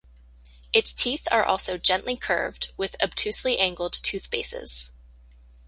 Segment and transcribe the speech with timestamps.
[0.73, 4.91] Its teeth are also gently curved, with obtusely-angled tooth bases.